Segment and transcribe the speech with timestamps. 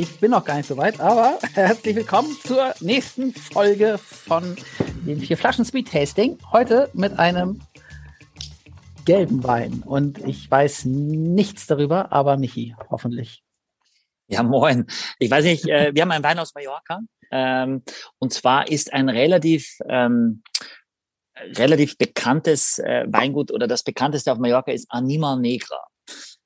[0.00, 4.56] Ich bin noch gar nicht so weit, aber herzlich willkommen zur nächsten Folge von
[5.04, 6.38] den vier Flaschen Speed Tasting.
[6.52, 7.60] Heute mit einem
[9.04, 9.82] gelben Wein.
[9.84, 13.42] Und ich weiß nichts darüber, aber Michi, hoffentlich.
[14.26, 14.86] Ja, moin.
[15.18, 17.00] Ich weiß nicht, äh, wir haben einen Wein aus Mallorca.
[17.30, 17.82] Ähm,
[18.18, 20.42] und zwar ist ein relativ, ähm,
[21.58, 25.89] relativ bekanntes äh, Weingut oder das bekannteste auf Mallorca ist Anima Negra.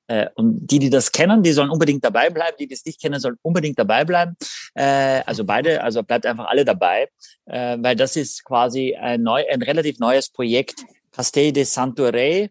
[0.07, 2.57] Äh, und die, die das kennen, die sollen unbedingt dabei bleiben.
[2.59, 4.37] Die, die es nicht kennen, sollen unbedingt dabei bleiben.
[4.75, 7.09] Äh, also beide, also bleibt einfach alle dabei,
[7.47, 10.85] äh, weil das ist quasi ein, neu, ein relativ neues Projekt.
[11.13, 12.51] Castell de Santoré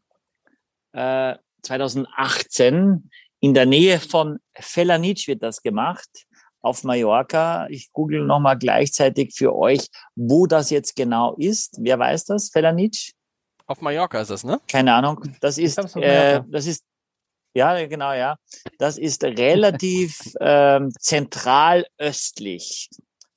[0.94, 6.10] äh, 2018 in der Nähe von Felanitsch wird das gemacht
[6.62, 7.68] auf Mallorca.
[7.70, 11.78] Ich google nochmal gleichzeitig für euch, wo das jetzt genau ist.
[11.82, 12.50] Wer weiß das?
[12.50, 13.12] Felanitsch?
[13.68, 14.60] Auf Mallorca ist das, ne?
[14.68, 15.22] Keine Ahnung.
[15.42, 16.86] Das ist, äh, das ist
[17.54, 18.38] ja, genau, ja.
[18.80, 22.90] Das ist relativ ähm, zentral östlich.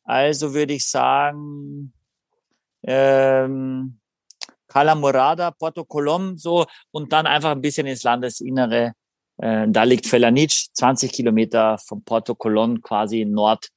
[0.05, 1.93] Also würde ich sagen,
[2.83, 3.99] ähm,
[4.69, 8.93] Cala Morada, Porto Colom, so und dann einfach ein bisschen ins Landesinnere.
[9.39, 13.69] Äh, da liegt Felanitsch, 20 Kilometer von Porto Colom, quasi nord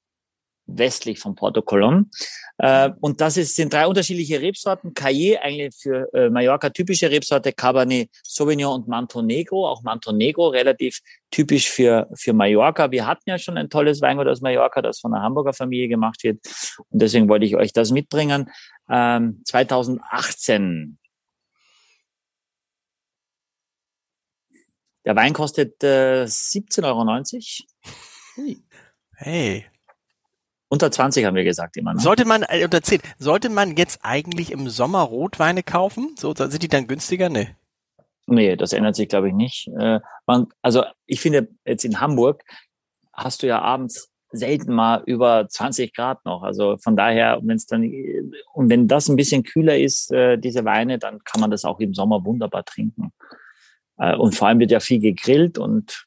[0.78, 2.10] westlich von Porto Colom.
[2.58, 4.94] Äh, und das ist, sind drei unterschiedliche Rebsorten.
[4.94, 9.68] Caillé, eigentlich für äh, Mallorca typische Rebsorte, Cabernet Sauvignon und Manto Negro.
[9.68, 11.00] Auch Manto Negro relativ
[11.32, 12.92] typisch für, für Mallorca.
[12.92, 16.24] Wir hatten ja schon ein tolles Weingut aus Mallorca, das von einer Hamburger Familie gemacht
[16.24, 16.40] wird.
[16.90, 18.50] Und deswegen wollte ich euch das mitbringen.
[18.90, 20.98] Ähm, 2018.
[25.06, 27.64] Der Wein kostet äh, 17,90
[28.38, 28.58] Euro.
[29.16, 29.66] Hey,
[30.70, 31.94] unter 20 haben wir gesagt immer.
[31.94, 32.00] Ne?
[32.00, 36.16] Sollte man, äh, unter 10, sollte man jetzt eigentlich im Sommer Rotweine kaufen?
[36.18, 37.30] So, sind die dann günstiger?
[37.30, 37.50] Nee.
[38.28, 39.68] Nee, das ändert sich, glaube ich, nicht.
[39.80, 42.44] Äh, man, also ich finde, jetzt in Hamburg
[43.12, 46.44] hast du ja abends selten mal über 20 Grad noch.
[46.44, 47.84] Also von daher, wenn es dann,
[48.54, 51.80] und wenn das ein bisschen kühler ist, äh, diese Weine, dann kann man das auch
[51.80, 53.12] im Sommer wunderbar trinken.
[53.98, 56.06] Äh, und vor allem wird ja viel gegrillt und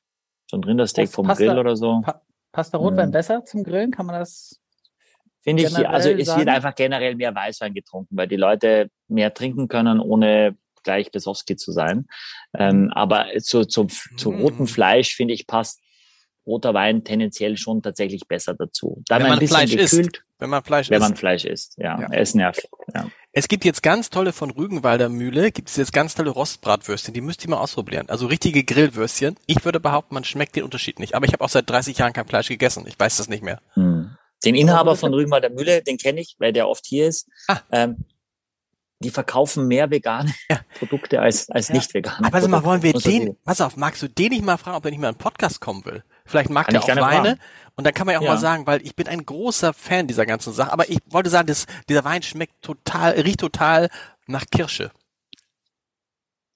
[0.48, 2.02] so ein Rindersteak vom Grill da, oder so.
[2.52, 3.12] Passt der Rotwein mhm.
[3.12, 3.90] besser zum Grillen?
[3.90, 4.60] Kann man das?
[5.40, 6.40] Finde ich, also es sagen?
[6.40, 11.56] wird einfach generell mehr Weißwein getrunken, weil die Leute mehr trinken können, ohne gleich Besowski
[11.56, 12.06] zu sein.
[12.56, 14.40] Ähm, aber zu, zu, zu mhm.
[14.42, 15.80] rotem Fleisch, finde ich, passt
[16.46, 19.02] roter Wein tendenziell schon tatsächlich besser dazu.
[19.08, 20.24] Dann wenn man ein bisschen Fleisch gekühlt, isst.
[20.38, 21.08] Wenn man Fleisch wenn isst.
[21.08, 22.00] man Fleisch isst, ja.
[22.00, 22.08] ja.
[22.10, 22.68] Es nervt.
[22.94, 23.06] Ja.
[23.34, 27.22] Es gibt jetzt ganz tolle von Rügenwalder Mühle, gibt es jetzt ganz tolle Rostbratwürstchen, die
[27.22, 28.10] müsst ihr mal ausprobieren.
[28.10, 29.36] Also richtige Grillwürstchen.
[29.46, 31.14] Ich würde behaupten, man schmeckt den Unterschied nicht.
[31.14, 32.84] Aber ich habe auch seit 30 Jahren kein Fleisch gegessen.
[32.86, 33.62] Ich weiß das nicht mehr.
[33.72, 34.16] Hm.
[34.44, 37.26] Den Inhaber von Rügenwalder Mühle, den kenne ich, weil der oft hier ist.
[37.48, 37.60] Ah.
[37.70, 38.04] Ähm,
[38.98, 40.60] die verkaufen mehr vegane ja.
[40.78, 41.74] Produkte als, als ja.
[41.74, 42.26] nicht vegane.
[42.26, 44.84] Aber also mal, wollen wir den, pass auf, magst du den nicht mal fragen, ob
[44.84, 46.04] er nicht mal in einen Podcast kommen will?
[46.32, 47.28] Vielleicht mag kann der auch Weine.
[47.28, 47.40] Fragen.
[47.76, 48.30] Und dann kann man ja auch ja.
[48.30, 50.72] mal sagen, weil ich bin ein großer Fan dieser ganzen Sache.
[50.72, 53.90] Aber ich wollte sagen, das, dieser Wein schmeckt total, riecht total
[54.26, 54.90] nach Kirsche.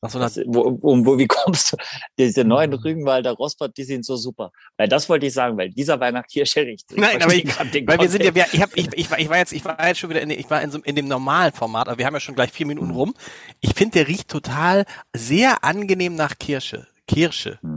[0.00, 1.76] Nach so einer wo, wo, wo, wie kommst du?
[2.18, 2.78] Diese neuen mhm.
[2.78, 4.50] Rügenwalder Rosbart, die sind so super.
[4.78, 6.96] Weil das wollte ich sagen, weil dieser Wein nach Kirsche riecht.
[6.96, 7.46] Nein, aber ich,
[7.86, 9.98] weil wir sind ja, ich, hab, ich, ich, war, ich war jetzt, ich war jetzt
[9.98, 12.20] schon wieder in, ich war in, so, in dem normalen Format, aber wir haben ja
[12.20, 13.12] schon gleich vier Minuten rum.
[13.60, 16.86] Ich finde, der riecht total sehr angenehm nach Kirsche.
[17.06, 17.58] Kirsche.
[17.60, 17.75] Hm.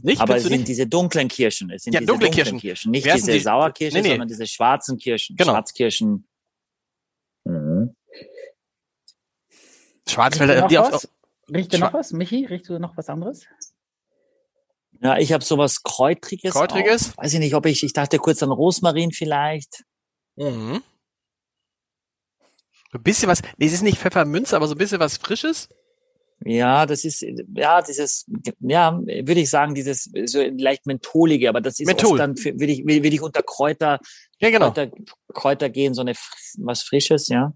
[0.00, 0.20] Nicht?
[0.20, 0.68] Aber es sind nicht?
[0.68, 1.70] diese dunklen Kirschen.
[1.70, 2.58] Es sind ja, diese dunkle Kirschen.
[2.58, 2.90] Kirschen.
[2.92, 3.40] Nicht Wer diese die?
[3.40, 4.08] Sauerkirsche, nee, nee.
[4.10, 5.36] sondern diese schwarzen Kirschen.
[5.36, 5.52] Genau.
[5.52, 6.26] Schwarzkirschen.
[7.44, 7.94] Mhm.
[10.08, 11.06] Schwarzwälder, die auf,
[11.54, 12.46] Riecht du noch was, Michi?
[12.46, 13.46] Riechst du noch was anderes?
[15.02, 16.52] Ja, ich habe sowas Kräutriges.
[16.52, 17.12] Kräutriges?
[17.12, 17.24] Auch.
[17.24, 19.84] Weiß ich nicht, ob ich, ich dachte kurz an Rosmarin vielleicht.
[20.36, 20.82] Mhm.
[22.92, 25.68] Ein bisschen was, nee, es ist nicht Pfefferminz, aber so ein bisschen was Frisches.
[26.44, 28.26] Ja, das ist, ja, dieses,
[28.60, 32.18] ja, würde ich sagen, dieses so leicht mentholige, aber das ist Menthol.
[32.18, 33.98] dann, würde ich, würde ich unter Kräuter,
[34.40, 34.72] ja, genau.
[34.72, 34.90] Kräuter,
[35.32, 36.14] Kräuter gehen, so eine,
[36.58, 37.52] was Frisches, ja.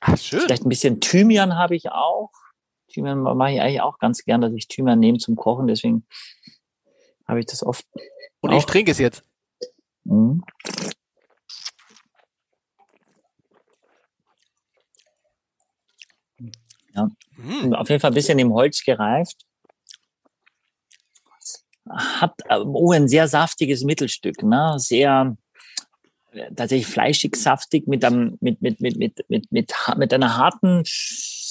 [0.00, 0.40] Ach, schön.
[0.40, 2.30] Vielleicht ein bisschen Thymian habe ich auch.
[2.88, 6.06] Thymian mache ich eigentlich auch ganz gern, dass ich Thymian nehme zum Kochen, deswegen
[7.26, 7.86] habe ich das oft.
[8.40, 8.58] Und auch.
[8.58, 9.22] ich trinke es jetzt.
[10.04, 10.42] Mhm.
[16.94, 17.08] Ja.
[17.36, 17.74] Mhm.
[17.74, 19.46] Auf jeden Fall ein bisschen im Holz gereift.
[21.88, 24.74] Hat äh, oh, ein sehr saftiges Mittelstück, ne?
[24.76, 25.36] Sehr
[26.56, 30.82] tatsächlich fleischig, saftig mit einem, mit, mit, mit, mit, mit, mit, mit einer harten,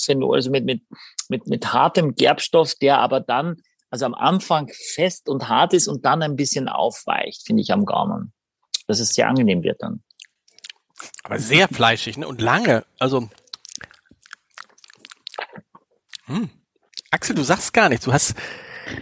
[0.08, 0.84] also mit, mit,
[1.30, 3.58] mit, mit hartem Gerbstoff, der aber dann,
[3.90, 7.86] also am Anfang fest und hart ist und dann ein bisschen aufweicht, finde ich am
[7.86, 8.34] Gaumen.
[8.88, 10.04] Dass es sehr angenehm wird dann.
[11.24, 12.28] Aber sehr fleischig ne?
[12.28, 12.84] und lange.
[13.00, 13.30] Also
[16.36, 16.50] hm.
[17.12, 18.06] Axel, du sagst gar nichts.
[18.06, 18.36] Du hast,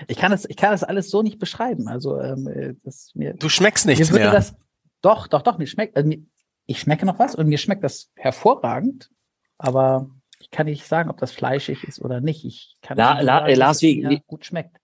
[0.07, 1.87] Ich kann das, ich kann das alles so nicht beschreiben.
[1.87, 3.33] Also ähm, äh, das mir.
[3.33, 4.31] Du schmeckst nichts mehr.
[4.31, 4.55] Das,
[5.01, 5.57] doch, doch, doch.
[5.57, 5.95] Mir schmeckt.
[5.95, 6.25] Also mir,
[6.65, 9.09] ich schmecke noch was und mir schmeckt das hervorragend.
[9.57, 10.09] Aber
[10.39, 12.45] ich kann nicht sagen, ob das fleischig ist oder nicht.
[12.45, 14.78] Ich kann La, La, sagen, Lars, wie, wie gut schmeckt.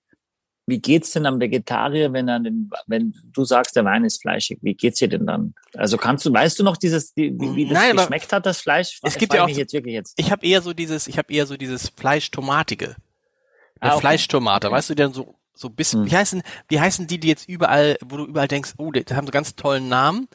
[0.68, 4.58] Wie geht's denn am Vegetarier, wenn er den, wenn du sagst, der Wein ist fleischig?
[4.62, 5.54] Wie geht's dir denn dann?
[5.76, 9.00] Also kannst du, weißt du noch dieses, wie, wie das Nein, geschmeckt hat, das Fleisch?
[9.04, 10.14] Es gibt ja auch, jetzt wirklich jetzt.
[10.18, 12.96] Ich habe eher so dieses, ich habe eher so dieses Fleischtomatige.
[13.80, 14.00] Ah, okay.
[14.00, 14.76] Fleischtomate, okay.
[14.76, 16.06] weißt du, die dann so so bis hm.
[16.06, 19.26] wie heißen wie heißen die, die jetzt überall, wo du überall denkst, oh, die haben
[19.26, 20.28] so ganz tollen Namen.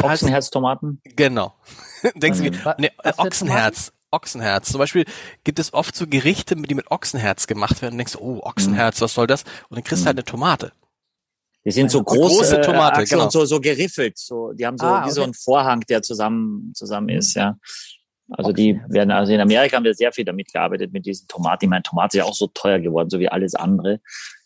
[0.00, 1.00] Ochsenherztomaten?
[1.04, 1.54] Genau.
[2.14, 3.92] denkst du, nee, Ochsenherz.
[4.12, 4.70] Ochsenherz.
[4.70, 5.04] Zum Beispiel
[5.44, 7.94] gibt es oft so Gerichte, die mit Ochsenherz gemacht werden.
[7.94, 9.42] Und denkst, oh, Ochsenherz, was soll das?
[9.68, 10.72] Und dann kriegst du halt eine Tomate.
[11.64, 13.30] Die sind so groß, große äh, Tomate, genau.
[13.30, 14.18] so, so geriffelt.
[14.18, 17.18] So, die haben so ah, wie so einen Vorhang, der zusammen, zusammen mhm.
[17.18, 17.56] ist, ja.
[18.30, 21.66] Also die werden, also in Amerika haben wir sehr viel damit gearbeitet, mit diesen Tomaten.
[21.66, 24.00] Ich meine, Tomate ist ja auch so teuer geworden, so wie alles andere,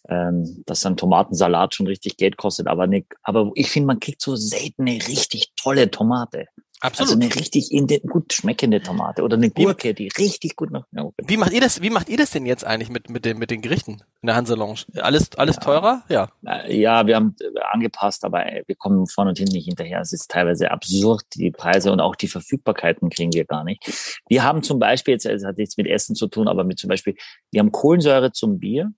[0.08, 2.66] ähm, dass dann Tomatensalat schon richtig Geld kostet.
[2.66, 6.46] Aber, nicht, aber ich finde, man kriegt so selten eine richtig tolle Tomate.
[6.80, 7.12] Absolut.
[7.12, 7.70] Also eine richtig
[8.06, 10.84] gut schmeckende Tomate oder eine Gurke, die richtig gut noch.
[10.92, 11.80] Ja, Wie macht ihr das?
[11.80, 14.36] Wie macht ihr das denn jetzt eigentlich mit mit den mit den Gerichten in der
[14.36, 14.80] Hanselounge?
[14.96, 15.62] Alles alles ja.
[15.62, 16.02] teurer?
[16.08, 16.28] Ja.
[16.68, 17.34] Ja, wir haben
[17.72, 20.00] angepasst, aber wir kommen vorne und hinten nicht hinterher.
[20.00, 24.20] Es ist teilweise absurd die Preise und auch die Verfügbarkeiten kriegen wir gar nicht.
[24.28, 26.88] Wir haben zum Beispiel jetzt, es hat nichts mit Essen zu tun, aber mit zum
[26.88, 27.14] Beispiel,
[27.50, 28.92] wir haben Kohlensäure zum Bier.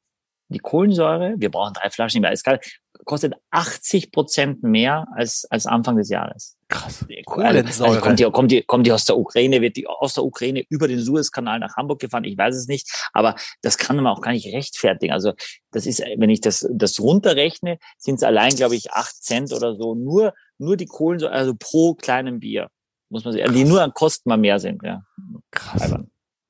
[0.50, 5.96] Die Kohlensäure, wir brauchen drei Flaschen im Eiskalt, kostet 80 Prozent mehr als als Anfang
[5.96, 6.58] des Jahres.
[6.68, 7.06] Krass.
[7.24, 7.88] Kohlensäure.
[7.88, 10.62] Also kommt, die, kommt, die, kommt die aus der Ukraine, wird die aus der Ukraine
[10.68, 12.24] über den Suezkanal nach Hamburg gefahren?
[12.24, 13.08] Ich weiß es nicht.
[13.14, 15.14] Aber das kann man auch gar nicht rechtfertigen.
[15.14, 15.32] Also
[15.70, 19.74] das ist, wenn ich das, das runterrechne, sind es allein, glaube ich, acht Cent oder
[19.74, 19.94] so.
[19.94, 22.68] Nur, nur die Kohlensäure, also pro kleinem Bier.
[23.08, 25.02] Muss man sagen, die nur an Kosten mal mehr sind, ja.
[25.50, 25.94] Krass.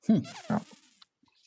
[0.07, 0.23] Hm.
[0.49, 0.61] Ja.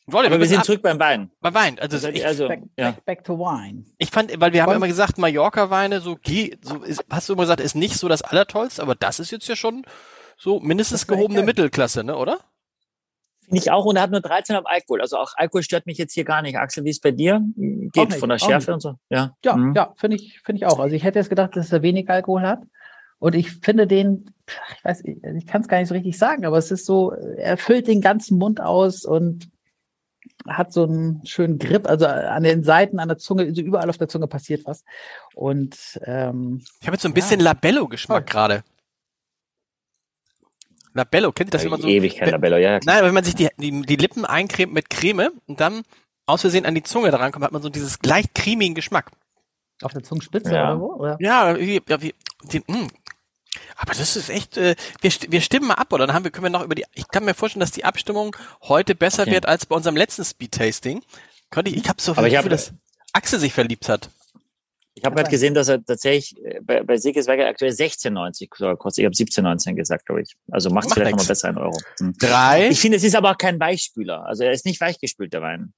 [0.06, 1.30] Wolle, Aber wir sind ab, zurück beim Wein.
[1.40, 1.78] Beim Wein.
[1.78, 2.90] Also, also, ich, also back, ja.
[2.90, 3.84] back, back, to wine.
[3.98, 6.18] Ich fand, weil wir haben immer gesagt, Mallorca-Weine, so,
[6.62, 9.46] so ist, hast du immer gesagt, ist nicht so das Allertollste, aber das ist jetzt
[9.46, 9.86] ja schon
[10.36, 12.40] so mindestens gehobene Mittelklasse, ne, oder?
[13.44, 15.02] Finde ich auch, und er hat nur 13 auf Alkohol.
[15.02, 16.56] Also auch Alkohol stört mich jetzt hier gar nicht.
[16.56, 18.94] Axel, wie es bei dir geht nicht, von der Schärfe und so.
[19.08, 19.74] Ja, ja, mhm.
[19.74, 20.80] ja finde ich, finde ich auch.
[20.80, 22.60] Also ich hätte jetzt gedacht, dass er wenig Alkohol hat.
[23.18, 26.44] Und ich finde den, ich weiß, ich, ich kann es gar nicht so richtig sagen,
[26.44, 29.51] aber es ist so, er füllt den ganzen Mund aus und
[30.48, 33.98] hat so einen schönen Grip, also an den Seiten, an der Zunge, also überall auf
[33.98, 34.84] der Zunge passiert was.
[35.34, 37.46] Und ähm, ich habe jetzt so ein bisschen ja.
[37.46, 38.64] Labello-Geschmack gerade.
[40.94, 42.78] Labello, kennt ihr das, wenn man so Ewigkeit Labello, ja.
[42.84, 45.82] Nein, wenn man sich die, die, die Lippen eincremt mit Creme und dann
[46.26, 49.10] aus Versehen an die Zunge daran kommt, hat man so dieses leicht cremigen Geschmack.
[49.82, 50.72] Auf der Zungenspitze ja.
[50.72, 50.94] oder wo?
[50.94, 51.16] Oder?
[51.20, 52.88] Ja, wie, wie, die, mh, hm.
[53.82, 56.06] Aber das ist echt, äh, wir, wir stimmen mal ab, oder?
[56.06, 58.36] Dann haben wir, können wir noch über die, ich kann mir vorstellen, dass die Abstimmung
[58.62, 59.32] heute besser okay.
[59.32, 61.02] wird als bei unserem letzten Speed-Tasting.
[61.50, 62.72] Könnte ich, ich habe so viel Gefühl, dass
[63.12, 64.08] Axel sich verliebt hat.
[64.94, 69.02] Ich habe gerade gesehen, dass er tatsächlich äh, bei, bei Sieges Werke aktuell 16,90 kostet.
[69.02, 70.36] Ich habe 17,19 gesagt, glaube ich.
[70.52, 71.76] Also macht es vielleicht nochmal besser in Euro.
[71.98, 72.14] Hm.
[72.18, 72.68] Drei.
[72.68, 74.24] Ich finde, es ist aber auch kein Weichspüler.
[74.26, 75.72] Also er ist nicht weichgespült, der Wein.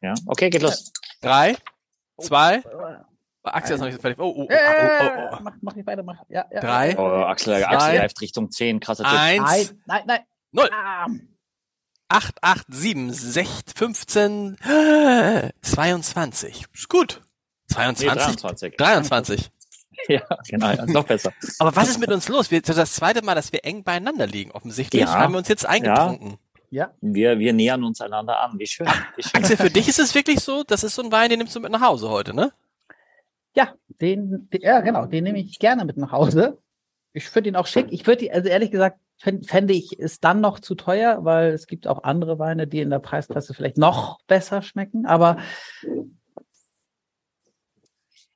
[0.00, 0.92] Ja, okay, geht los.
[1.20, 1.56] Drei,
[2.20, 2.62] zwei,
[3.54, 4.18] Axel ist noch nicht so fertig.
[4.18, 5.38] Oh, oh, oh, oh, oh, oh.
[5.42, 6.16] Mach, mach nicht weiter, mach.
[6.28, 6.60] Ja, ja.
[6.60, 6.98] Drei.
[6.98, 9.18] Oh, Axel, zwei, Axel greift Richtung 10, krasser Tipp.
[9.18, 9.44] Eins.
[9.44, 10.20] Nein, nein, nein.
[10.52, 10.70] Null.
[10.72, 11.06] Ah.
[12.08, 14.56] 8, 8, 7, 6, 15,
[15.60, 16.64] 22.
[16.72, 17.20] Ist gut.
[17.70, 18.06] 22?
[18.08, 18.76] Nee, 23.
[18.76, 19.50] 23.
[20.08, 21.32] Ja, genau, ja, noch besser.
[21.58, 22.52] Aber was ist mit uns los?
[22.52, 24.52] Wir, das zweite Mal, dass wir eng beieinander liegen.
[24.52, 25.12] Offensichtlich ja.
[25.12, 26.38] haben wir uns jetzt eingetrunken.
[26.70, 26.92] Ja.
[27.00, 28.58] Wir, wir nähern uns einander an.
[28.58, 28.86] Wie schön.
[29.16, 29.42] Wie schön.
[29.42, 31.60] Axel, für dich ist es wirklich so, das ist so ein Wein, den nimmst du
[31.60, 32.52] mit nach Hause heute, ne?
[33.56, 36.58] Ja, den, den, ja genau, den nehme ich gerne mit nach Hause.
[37.12, 37.86] Ich finde ihn auch schick.
[37.90, 41.88] Ich würde, also ehrlich gesagt, fände ich es dann noch zu teuer, weil es gibt
[41.88, 45.06] auch andere Weine, die in der Preisklasse vielleicht noch besser schmecken.
[45.06, 45.38] Aber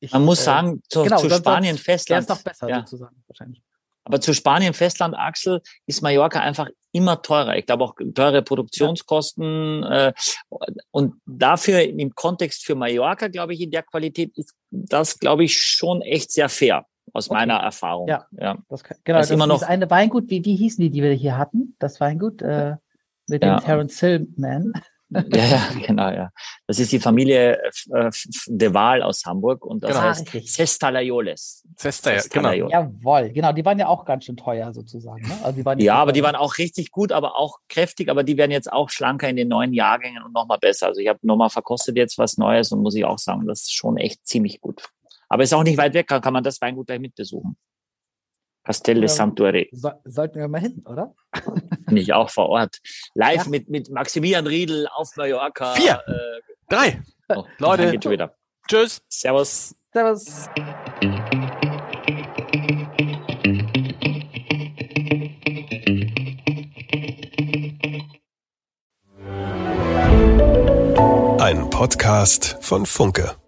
[0.00, 2.22] ich, man muss äh, sagen, zu, genau, zu Spanien Festland.
[2.22, 2.80] ist noch besser ja.
[2.80, 3.62] sozusagen wahrscheinlich.
[4.04, 7.56] Aber zu Spanien Festland Axel ist Mallorca einfach immer teurer.
[7.56, 10.12] Ich glaube auch teure Produktionskosten äh,
[10.90, 15.60] und dafür im Kontext für Mallorca, glaube ich, in der Qualität ist das, glaube ich,
[15.60, 17.38] schon echt sehr fair aus okay.
[17.38, 18.08] meiner Erfahrung.
[18.08, 18.58] Ja, ja.
[18.68, 19.18] Das kann, genau.
[19.18, 20.30] Das, das immer noch eine Weingut.
[20.30, 21.76] Wie, wie hießen die, die wir hier hatten?
[21.78, 22.76] Das Weingut äh,
[23.28, 23.56] mit ja.
[23.56, 24.72] dem Terence Hillman.
[25.12, 26.30] Ja, ja, genau, ja.
[26.66, 27.60] Das ist die Familie
[27.92, 28.10] äh,
[28.46, 30.02] de Waal aus Hamburg und das genau.
[30.02, 31.64] heißt Cestalayoles.
[31.76, 32.52] Cesta, genau.
[32.52, 35.26] Jawohl, genau, die waren ja auch ganz schön teuer sozusagen.
[35.26, 35.34] Ne?
[35.42, 38.36] Also die waren ja, aber die waren auch richtig gut, aber auch kräftig, aber die
[38.36, 40.86] werden jetzt auch schlanker in den neuen Jahrgängen und nochmal besser.
[40.86, 43.74] Also ich habe nochmal verkostet jetzt was Neues und muss ich auch sagen, das ist
[43.74, 44.88] schon echt ziemlich gut.
[45.28, 47.56] Aber ist auch nicht weit weg, kann, kann man das Weingut gleich mitbesuchen.
[48.64, 49.68] Pastel de Santuari.
[49.72, 51.14] Sollten wir mal hin, oder?
[51.90, 52.78] Nicht auch vor Ort.
[53.14, 53.50] Live ja.
[53.50, 55.74] mit, mit Maximilian Riedel auf Mallorca.
[55.74, 57.02] Vier, äh, drei.
[57.28, 58.36] Oh, Leute, geht schon wieder.
[58.68, 59.02] tschüss.
[59.08, 59.74] Servus.
[59.92, 60.48] Servus.
[71.40, 73.41] Ein Podcast von Funke.